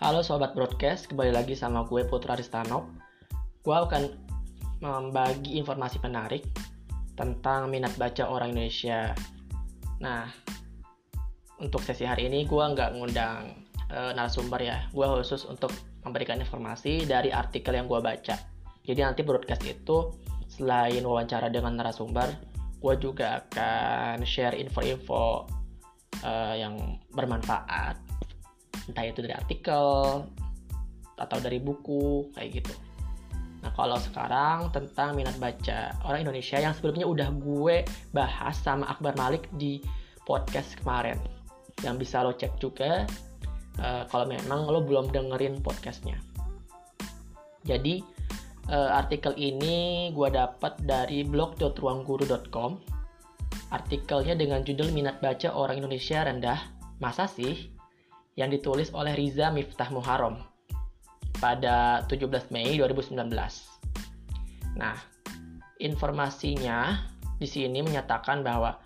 [0.00, 2.88] Halo Sobat Broadcast, kembali lagi sama gue Putra Ristanov.
[3.60, 4.08] Gue akan
[4.80, 6.40] membagi informasi menarik
[7.20, 9.12] tentang minat baca orang Indonesia.
[10.00, 10.24] Nah,
[11.60, 14.88] untuk sesi hari ini gue nggak ngundang e, narasumber ya.
[14.88, 15.68] Gue khusus untuk
[16.00, 18.40] memberikan informasi dari artikel yang gue baca.
[18.80, 20.16] Jadi nanti broadcast itu
[20.48, 22.40] selain wawancara dengan narasumber,
[22.80, 25.44] gue juga akan share info-info
[26.24, 28.09] uh, yang bermanfaat
[28.88, 29.84] entah itu dari artikel
[31.20, 32.72] atau dari buku kayak gitu.
[33.60, 37.84] Nah kalau sekarang tentang minat baca orang Indonesia yang sebelumnya udah gue
[38.16, 39.84] bahas sama Akbar Malik di
[40.24, 41.20] podcast kemarin
[41.84, 43.04] yang bisa lo cek juga
[43.80, 46.16] uh, kalau memang lo belum dengerin podcastnya.
[47.68, 48.00] Jadi
[48.72, 52.80] uh, artikel ini gue dapat dari blog.ruangguru.com.
[53.70, 56.58] Artikelnya dengan judul minat baca orang Indonesia rendah.
[56.98, 57.79] Masa sih?
[58.40, 60.40] Yang ditulis oleh Riza Miftah Muharram
[61.36, 63.28] pada 17 Mei 2019.
[64.80, 64.96] Nah,
[65.76, 67.04] informasinya
[67.36, 68.80] di sini menyatakan bahwa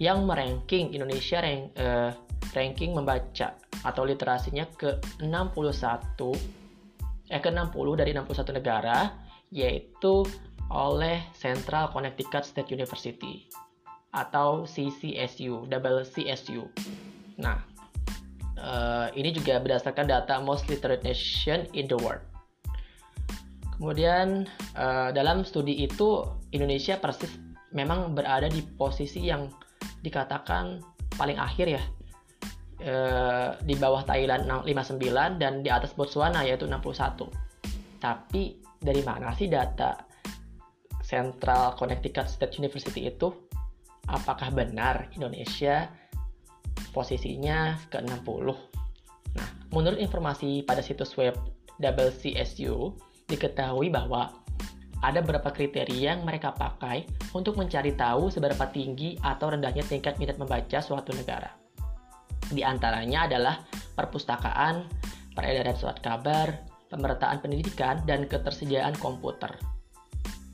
[0.00, 2.10] yang meranking Indonesia rank, eh,
[2.56, 6.32] ranking membaca atau literasinya ke 61
[7.28, 9.12] eh ke 60 dari 61 negara
[9.52, 10.24] yaitu
[10.72, 13.44] oleh Central Connecticut State University
[14.14, 16.70] atau CCSU, double CSU.
[17.36, 17.73] Nah,
[18.64, 22.24] Uh, ini juga berdasarkan data most literate nation in the world.
[23.76, 26.24] Kemudian uh, dalam studi itu
[26.56, 27.28] Indonesia persis
[27.76, 29.52] memang berada di posisi yang
[30.00, 30.80] dikatakan
[31.20, 31.84] paling akhir ya.
[32.84, 35.00] Uh, di bawah Thailand 59
[35.40, 37.28] dan di atas Botswana yaitu 61.
[38.00, 40.08] Tapi dari mana sih data
[41.04, 43.28] Central Connecticut State University itu?
[44.08, 45.88] Apakah benar Indonesia
[46.94, 48.46] posisinya ke-60.
[49.34, 51.34] Nah, menurut informasi pada situs web
[51.82, 52.94] WCSU,
[53.26, 54.30] diketahui bahwa
[55.04, 57.04] ada beberapa kriteria yang mereka pakai
[57.36, 61.52] untuk mencari tahu seberapa tinggi atau rendahnya tingkat minat membaca suatu negara.
[62.48, 63.60] Di antaranya adalah
[63.96, 64.88] perpustakaan,
[65.36, 66.56] peredaran surat kabar,
[66.88, 69.52] pemerataan pendidikan, dan ketersediaan komputer.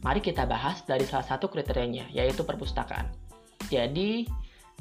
[0.00, 3.10] Mari kita bahas dari salah satu kriterianya, yaitu perpustakaan.
[3.68, 4.24] Jadi,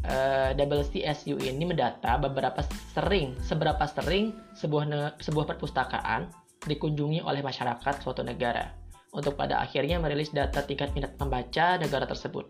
[0.06, 2.62] uh, eh, WCSU ini mendata beberapa
[2.94, 6.30] sering, seberapa sering sebuah sebuah perpustakaan
[6.68, 8.69] dikunjungi oleh masyarakat suatu negara.
[9.16, 12.46] Untuk pada akhirnya merilis data tingkat minat membaca negara tersebut.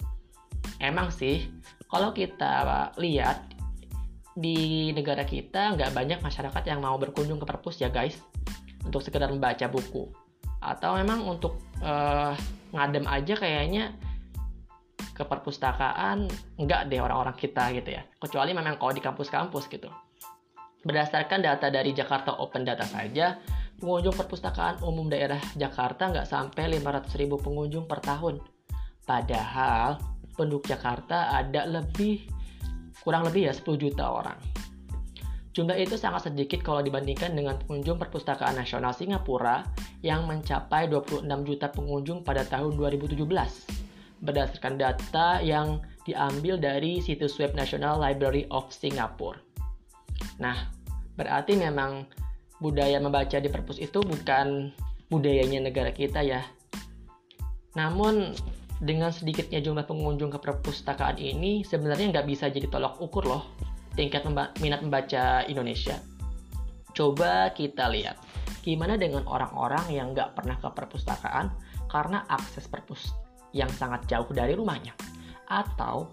[0.81, 1.47] Emang sih,
[1.87, 3.55] kalau kita lihat
[4.37, 8.19] di negara kita nggak banyak masyarakat yang mau berkunjung ke perpus ya guys.
[8.83, 10.09] Untuk sekedar membaca buku.
[10.63, 12.33] Atau memang untuk uh,
[12.73, 13.93] ngadem aja kayaknya
[15.17, 16.29] ke perpustakaan
[16.61, 18.05] enggak deh orang-orang kita gitu ya.
[18.21, 19.89] Kecuali memang kalau di kampus-kampus gitu.
[20.85, 23.41] Berdasarkan data dari Jakarta Open Data saja
[23.81, 28.37] pengunjung perpustakaan umum daerah Jakarta nggak sampai 500 ribu pengunjung per tahun.
[29.09, 29.97] Padahal
[30.37, 32.29] penduduk Jakarta ada lebih
[33.01, 34.37] kurang lebih ya 10 juta orang.
[35.57, 39.65] Jumlah itu sangat sedikit kalau dibandingkan dengan pengunjung perpustakaan nasional Singapura
[40.05, 43.76] yang mencapai 26 juta pengunjung pada tahun 2017
[44.21, 49.43] berdasarkan data yang diambil dari situs web National Library of Singapore.
[50.39, 50.71] Nah,
[51.19, 52.07] berarti memang
[52.57, 54.71] budaya membaca di perpus itu bukan
[55.11, 56.41] budayanya negara kita ya.
[57.77, 58.33] Namun
[58.81, 63.43] dengan sedikitnya jumlah pengunjung ke perpustakaan ini sebenarnya nggak bisa jadi tolak ukur loh
[63.97, 65.97] tingkat memba minat membaca Indonesia.
[66.93, 68.17] Coba kita lihat
[68.65, 71.53] gimana dengan orang-orang yang nggak pernah ke perpustakaan
[71.87, 74.95] karena akses perpus yang sangat jauh dari rumahnya?
[75.47, 76.11] Atau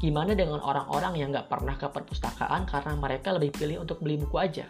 [0.00, 4.36] gimana dengan orang-orang yang nggak pernah ke perpustakaan karena mereka lebih pilih untuk beli buku
[4.40, 4.64] aja?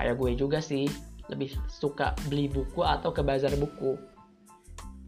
[0.00, 0.88] Kayak gue juga sih,
[1.28, 3.96] lebih suka beli buku atau ke bazar buku.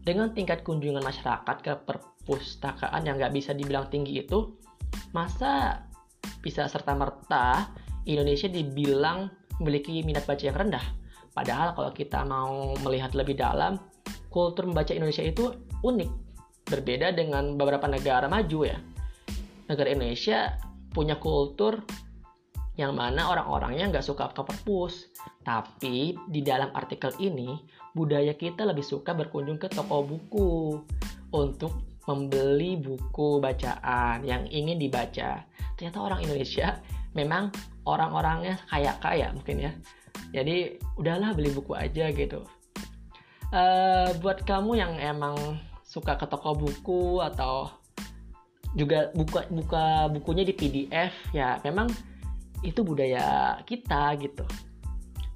[0.05, 4.53] Dengan tingkat kunjungan masyarakat ke perpustakaan yang nggak bisa dibilang tinggi itu,
[5.17, 5.81] masa
[6.45, 7.73] bisa serta-merta
[8.05, 10.85] Indonesia dibilang memiliki minat baca yang rendah?
[11.33, 13.81] Padahal kalau kita mau melihat lebih dalam,
[14.29, 16.25] kultur membaca Indonesia itu unik
[16.65, 18.77] berbeda dengan beberapa negara maju ya.
[19.69, 20.57] Negara Indonesia
[20.93, 21.81] punya kultur
[22.75, 25.09] yang mana orang-orangnya nggak suka ke perpus.
[25.45, 27.55] Tapi di dalam artikel ini,
[27.95, 30.81] budaya kita lebih suka berkunjung ke toko buku
[31.31, 31.71] untuk
[32.05, 35.41] membeli buku bacaan yang ingin dibaca.
[35.77, 36.77] Ternyata orang Indonesia
[37.17, 37.49] memang
[37.87, 39.71] orang-orangnya kaya-kaya mungkin ya.
[40.35, 42.43] Jadi udahlah beli buku aja gitu.
[43.53, 45.37] Uh, buat kamu yang emang
[45.95, 47.71] suka ke toko buku atau
[48.75, 51.87] juga buka buka bukunya di PDF ya memang
[52.59, 54.43] itu budaya kita gitu.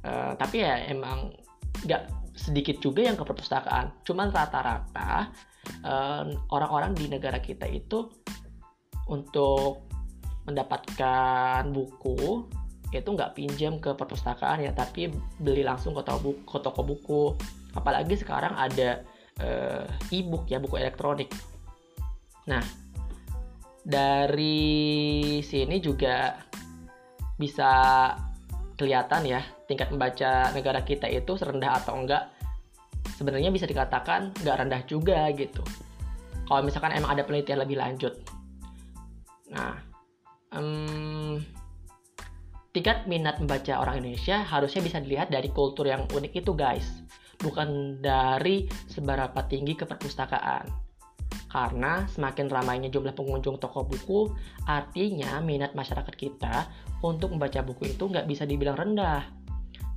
[0.03, 1.31] Uh, tapi ya emang
[1.87, 3.95] nggak sedikit juga yang ke perpustakaan.
[4.03, 5.31] Cuman rata-rata
[5.87, 8.11] uh, orang-orang di negara kita itu
[9.07, 9.87] untuk
[10.43, 12.43] mendapatkan buku
[12.89, 16.01] itu nggak pinjam ke perpustakaan ya tapi beli langsung ke
[16.57, 17.37] toko buku,
[17.77, 19.05] apalagi sekarang ada
[20.11, 21.31] e-book ya buku elektronik.
[22.47, 22.61] Nah
[23.83, 26.35] dari sini juga
[27.39, 27.71] bisa
[28.75, 32.31] kelihatan ya tingkat membaca negara kita itu serendah atau enggak.
[33.15, 35.63] Sebenarnya bisa dikatakan nggak rendah juga gitu.
[36.47, 38.15] Kalau misalkan emang ada penelitian lebih lanjut.
[39.51, 39.75] Nah
[40.53, 41.41] um,
[42.73, 47.01] tingkat minat membaca orang Indonesia harusnya bisa dilihat dari kultur yang unik itu guys
[47.39, 50.89] bukan dari seberapa tinggi ke perpustakaan
[51.49, 54.29] karena semakin ramainya jumlah pengunjung toko buku
[54.69, 56.69] artinya minat masyarakat kita
[57.01, 59.25] untuk membaca buku itu nggak bisa dibilang rendah.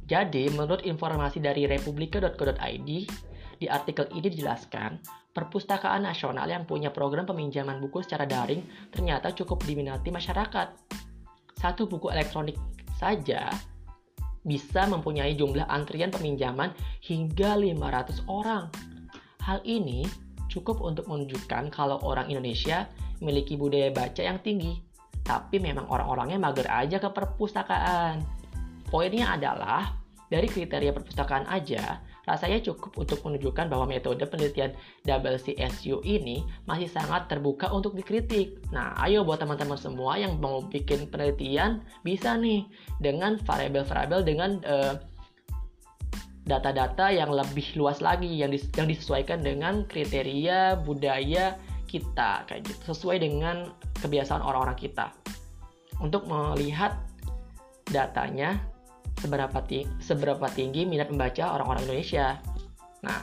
[0.08, 2.90] Jadi menurut informasi dari republika.co.id
[3.62, 4.98] di artikel ini dijelaskan,
[5.30, 10.68] perpustakaan nasional yang punya program peminjaman buku secara daring ternyata cukup diminati masyarakat.
[11.60, 12.58] Satu buku elektronik
[12.98, 13.52] saja
[14.42, 18.66] bisa mempunyai jumlah antrian peminjaman hingga 500 orang.
[19.42, 20.06] Hal ini
[20.50, 22.86] cukup untuk menunjukkan kalau orang Indonesia
[23.22, 24.78] memiliki budaya baca yang tinggi.
[25.22, 28.22] Tapi memang orang-orangnya mager aja ke perpustakaan.
[28.90, 29.94] Poinnya adalah
[30.26, 36.86] dari kriteria perpustakaan aja, rasanya cukup untuk menunjukkan bahwa metode penelitian double CSU ini masih
[36.86, 38.62] sangat terbuka untuk dikritik.
[38.70, 42.66] Nah, ayo buat teman-teman semua yang mau bikin penelitian bisa nih
[43.02, 44.94] dengan variabel-variabel dengan uh,
[46.42, 51.54] data-data yang lebih luas lagi yang, dis yang disesuaikan dengan kriteria budaya
[51.86, 53.70] kita kayak gitu sesuai dengan
[54.02, 55.14] kebiasaan orang-orang kita
[56.02, 56.98] untuk melihat
[57.94, 58.58] datanya
[59.19, 62.38] seberapa tinggi, seberapa tinggi minat membaca orang-orang Indonesia.
[63.03, 63.20] Nah,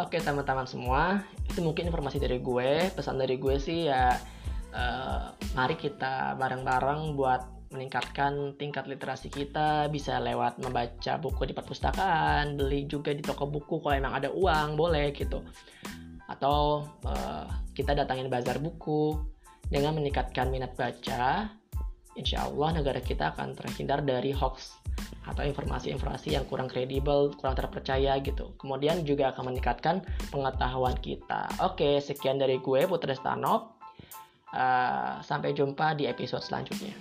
[0.00, 2.90] oke teman-teman semua, itu mungkin informasi dari gue.
[2.96, 4.16] Pesan dari gue sih ya,
[4.72, 7.42] uh, mari kita bareng-bareng buat
[7.72, 13.80] meningkatkan tingkat literasi kita bisa lewat membaca buku di perpustakaan, beli juga di toko buku
[13.80, 15.40] kalau emang ada uang boleh gitu.
[16.28, 19.16] Atau uh, kita datangin bazar buku
[19.72, 21.48] dengan meningkatkan minat baca
[22.18, 24.76] insya Allah negara kita akan terhindar dari hoax
[25.22, 28.52] atau informasi-informasi yang kurang kredibel, kurang terpercaya gitu.
[28.58, 30.02] Kemudian juga akan meningkatkan
[30.34, 31.46] pengetahuan kita.
[31.62, 33.78] Oke, sekian dari gue Putra Stanov.
[34.52, 36.92] Uh, sampai jumpa di episode selanjutnya.